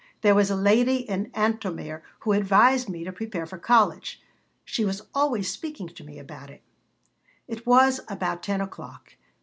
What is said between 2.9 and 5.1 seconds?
to prepare for college. She was